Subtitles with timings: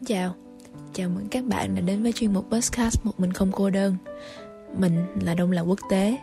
[0.00, 0.34] Xin chào,
[0.92, 3.96] chào mừng các bạn đã đến với chuyên mục podcast Một Mình Không Cô Đơn.
[4.78, 6.16] Mình là Đông Lạc Quốc tế.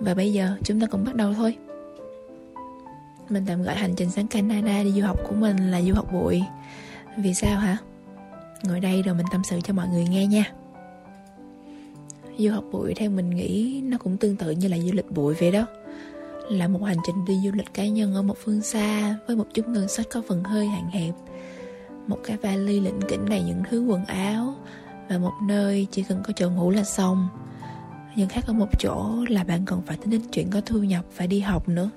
[0.00, 1.56] Và bây giờ chúng ta cùng bắt đầu thôi.
[3.28, 6.12] Mình tạm gọi hành trình sang Canada đi du học của mình là du học
[6.12, 6.42] bụi.
[7.16, 7.76] Vì sao hả?
[8.62, 10.52] Ngồi đây rồi mình tâm sự cho mọi người nghe nha.
[12.38, 15.34] Du học bụi theo mình nghĩ nó cũng tương tự như là du lịch bụi
[15.34, 15.66] vậy đó.
[16.50, 19.46] Là một hành trình đi du lịch cá nhân ở một phương xa Với một
[19.54, 21.14] chút ngân sách có phần hơi hạn hẹp
[22.08, 24.54] một cái vali lĩnh kỉnh đầy những thứ quần áo
[25.08, 27.28] và một nơi chỉ cần có chỗ ngủ là xong.
[28.16, 31.04] Nhưng khác ở một chỗ là bạn còn phải tính đến chuyện có thu nhập
[31.12, 31.90] phải đi học nữa.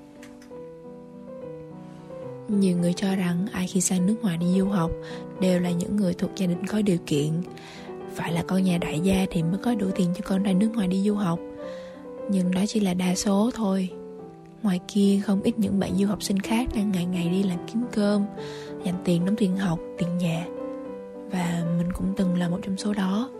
[2.48, 4.90] Nhiều người cho rằng ai khi sang nước ngoài đi du học
[5.40, 7.32] đều là những người thuộc gia đình có điều kiện.
[8.14, 10.68] Phải là con nhà đại gia thì mới có đủ tiền cho con ra nước
[10.74, 11.38] ngoài đi du học.
[12.30, 13.90] Nhưng đó chỉ là đa số thôi
[14.62, 17.58] ngoài kia, không ít những bạn du học sinh khác đang ngày ngày đi làm
[17.66, 18.24] kiếm cơm,
[18.84, 20.46] dành tiền đóng tiền học, tiền nhà.
[21.30, 23.30] Và mình cũng từng là một trong số đó.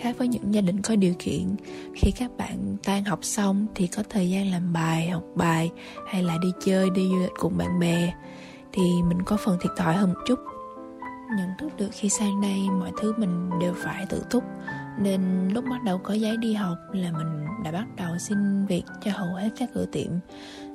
[0.00, 1.56] Khác với những gia đình có điều kiện,
[1.94, 5.70] khi các bạn tan học xong thì có thời gian làm bài, học bài,
[6.06, 8.12] hay là đi chơi, đi du lịch cùng bạn bè,
[8.72, 10.38] thì mình có phần thiệt thòi hơn một chút
[11.36, 14.44] nhận thức được khi sang đây mọi thứ mình đều phải tự túc
[14.98, 18.82] nên lúc bắt đầu có giấy đi học là mình đã bắt đầu xin việc
[19.04, 20.10] cho hầu hết các cửa tiệm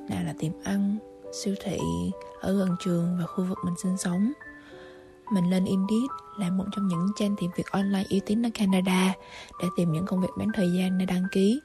[0.08, 0.96] nào là tiệm ăn
[1.32, 1.78] siêu thị
[2.40, 4.32] ở gần trường và khu vực mình sinh sống
[5.32, 9.14] mình lên Indeed là một trong những trang tìm việc online uy tín ở Canada
[9.62, 11.60] để tìm những công việc bán thời gian để đăng ký.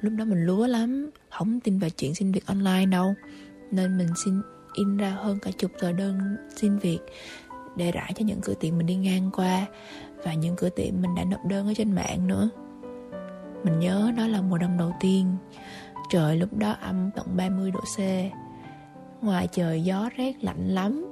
[0.00, 3.14] Lúc đó mình lúa lắm, không tin vào chuyện xin việc online đâu.
[3.70, 4.42] Nên mình xin
[4.74, 6.98] in ra hơn cả chục tờ đơn xin việc
[7.78, 9.66] để rải cho những cửa tiệm mình đi ngang qua
[10.24, 12.48] và những cửa tiệm mình đã nộp đơn ở trên mạng nữa.
[13.64, 15.36] Mình nhớ đó là mùa đông đầu tiên,
[16.10, 17.98] trời lúc đó âm tận 30 độ C.
[19.24, 21.06] Ngoài trời gió rét lạnh lắm.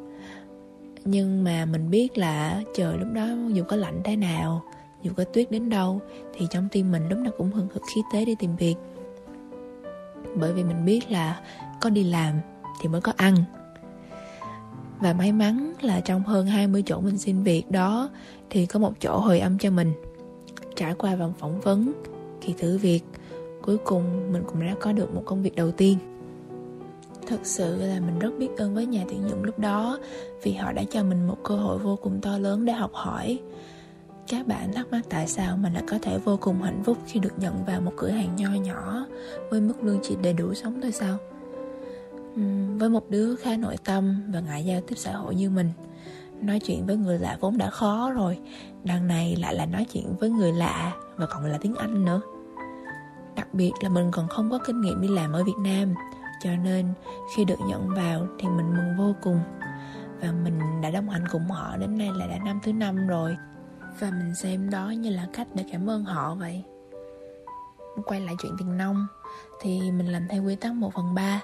[1.05, 4.62] Nhưng mà mình biết là trời lúc đó dù có lạnh thế nào
[5.03, 6.01] dù có tuyết đến đâu
[6.34, 8.74] thì trong tim mình lúc nào cũng hừng hực khí tế đi tìm việc.
[10.35, 11.41] Bởi vì mình biết là
[11.80, 12.35] có đi làm
[12.80, 13.35] thì mới có ăn
[15.01, 18.11] và may mắn là trong hơn 20 chỗ mình xin việc đó
[18.51, 19.92] thì có một chỗ hồi âm cho mình
[20.77, 21.92] trải qua vòng phỏng vấn,
[22.40, 23.02] kỳ thử việc,
[23.62, 25.98] cuối cùng mình cũng đã có được một công việc đầu tiên
[27.27, 29.98] Thật sự là mình rất biết ơn với nhà tuyển dụng lúc đó
[30.42, 33.39] vì họ đã cho mình một cơ hội vô cùng to lớn để học hỏi.
[34.29, 37.20] Các bạn thắc mắc tại sao mình lại có thể vô cùng hạnh phúc khi
[37.20, 39.06] được nhận vào một cửa hàng nho nhỏ
[39.51, 41.18] với mức lương chỉ đầy đủ sống thôi sao?
[42.36, 42.42] Ừ,
[42.79, 45.70] với một đứa khá nội tâm và ngại giao tiếp xã hội như mình,
[46.41, 48.39] nói chuyện với người lạ vốn đã khó rồi,
[48.85, 52.20] đằng này lại là nói chuyện với người lạ và còn là tiếng Anh nữa.
[53.36, 55.95] Đặc biệt là mình còn không có kinh nghiệm đi làm ở Việt Nam
[56.42, 56.86] cho nên
[57.35, 59.41] khi được nhận vào thì mình mừng vô cùng.
[60.20, 63.36] Và mình đã đồng hành cùng họ đến nay là đã năm thứ năm rồi.
[64.01, 66.64] Và mình xem đó như là cách để cảm ơn họ vậy.
[68.05, 69.07] Quay lại chuyện tiền nông
[69.61, 71.41] thì mình làm theo quy tắc 1 phần 3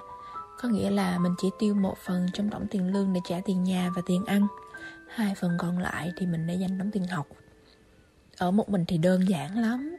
[0.63, 3.63] có nghĩa là mình chỉ tiêu một phần trong tổng tiền lương để trả tiền
[3.63, 4.47] nhà và tiền ăn.
[5.07, 7.27] Hai phần còn lại thì mình để dành đóng tiền học.
[8.37, 9.95] Ở một mình thì đơn giản lắm.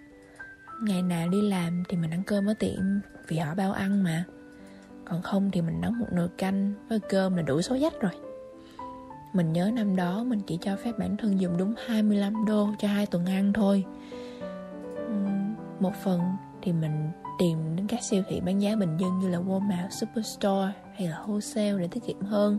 [0.82, 2.80] Ngày nào đi làm thì mình ăn cơm ở tiệm
[3.28, 4.24] vì họ bao ăn mà.
[5.04, 8.12] Còn không thì mình nấu một nồi canh với cơm là đủ số dách rồi.
[9.32, 12.88] Mình nhớ năm đó mình chỉ cho phép bản thân dùng đúng 25 đô cho
[12.88, 13.84] hai tuần ăn thôi.
[15.80, 16.20] Một phần
[16.62, 20.72] thì mình tìm đến các siêu thị bán giá bình dân như là Walmart, Superstore
[20.94, 22.58] hay là wholesale để tiết kiệm hơn.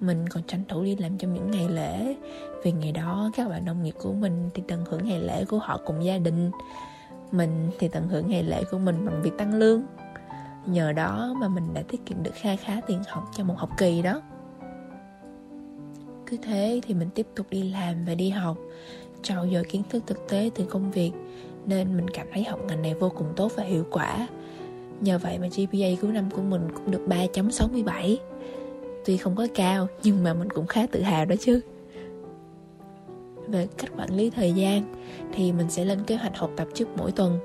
[0.00, 2.16] Mình còn tranh thủ đi làm trong những ngày lễ
[2.62, 5.58] vì ngày đó các bạn đồng nghiệp của mình thì tận hưởng ngày lễ của
[5.58, 6.50] họ cùng gia đình.
[7.32, 9.82] Mình thì tận hưởng ngày lễ của mình bằng việc tăng lương.
[10.66, 13.70] Nhờ đó mà mình đã tiết kiệm được kha khá tiền học cho một học
[13.78, 14.22] kỳ đó.
[16.26, 18.56] Cứ thế thì mình tiếp tục đi làm và đi học
[19.22, 21.12] trau dồi kiến thức thực tế từ công việc
[21.66, 24.28] nên mình cảm thấy học ngành này vô cùng tốt và hiệu quả.
[25.00, 28.16] Nhờ vậy mà GPA cuối năm của mình cũng được 3.67
[29.04, 31.60] tuy không có cao, nhưng mà mình cũng khá tự hào đó chứ.
[33.48, 34.94] Về cách quản lý thời gian,
[35.32, 37.38] thì mình sẽ lên kế hoạch học tập trước mỗi tuần.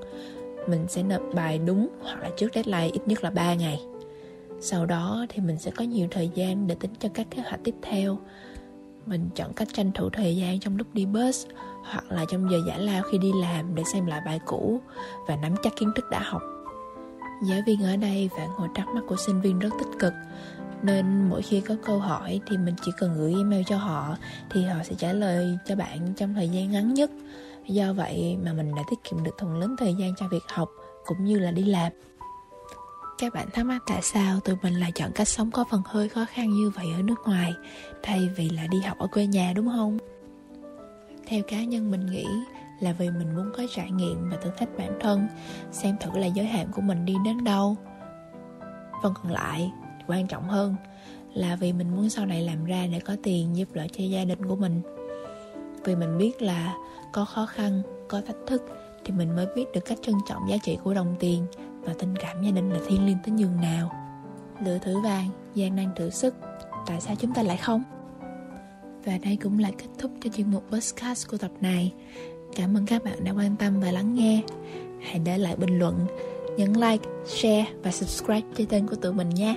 [0.67, 3.81] Mình sẽ nộp bài đúng hoặc là trước deadline ít nhất là 3 ngày.
[4.61, 7.59] Sau đó thì mình sẽ có nhiều thời gian để tính cho các kế hoạch
[7.63, 8.17] tiếp theo.
[9.05, 11.45] Mình chọn cách tranh thủ thời gian trong lúc đi bus
[11.91, 14.81] hoặc là trong giờ giải lao khi đi làm để xem lại bài cũ
[15.27, 16.41] và nắm chắc kiến thức đã học.
[17.43, 20.13] Giáo viên ở đây phản hồi thắc mắc của sinh viên rất tích cực,
[20.81, 24.17] nên mỗi khi có câu hỏi thì mình chỉ cần gửi email cho họ
[24.49, 27.11] thì họ sẽ trả lời cho bạn trong thời gian ngắn nhất.
[27.67, 30.69] Do vậy mà mình đã tiết kiệm được phần lớn thời gian cho việc học
[31.05, 31.91] cũng như là đi làm.
[33.17, 36.09] Các bạn thắc mắc tại sao tụi mình lại chọn cách sống có phần hơi
[36.09, 37.53] khó khăn như vậy ở nước ngoài,
[38.03, 39.97] thay vì là đi học ở quê nhà, đúng không?
[41.29, 42.25] Theo cá nhân mình nghĩ
[42.79, 45.27] là vì mình muốn có trải nghiệm và thử thách bản thân,
[45.71, 47.75] xem thử là giới hạn của mình đi đến đâu.
[49.03, 49.71] Phần còn lại,
[50.07, 50.75] quan trọng hơn
[51.33, 54.25] là vì mình muốn sau này làm ra để có tiền giúp đỡ cho gia
[54.25, 54.81] đình của mình.
[55.83, 56.75] Vì mình biết là
[57.13, 58.61] có khó khăn, có thách thức
[59.05, 61.45] thì mình mới biết được cách trân trọng giá trị của đồng tiền
[61.81, 63.91] và tình cảm gia đình là thiêng liêng tới nhường nào.
[64.65, 66.35] Lựa thử vàng, gian nan thử sức,
[66.87, 67.83] tại sao chúng ta lại không?
[69.05, 71.93] Và đây cũng là kết thúc cho chuyên mục podcast của tập này.
[72.55, 74.41] Cảm ơn các bạn đã quan tâm và lắng nghe.
[75.01, 76.05] Hãy để lại bình luận,
[76.57, 79.55] nhấn like, share và subscribe cho kênh của tụi mình nha.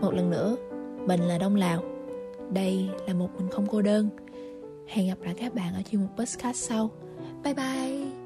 [0.00, 0.56] Một lần nữa,
[1.06, 1.82] mình là đông lào.
[2.52, 4.08] Đây là một mình không cô đơn.
[4.86, 6.90] Hẹn gặp lại các bạn ở chuyên mục podcast sau.
[7.44, 8.23] Bye bye!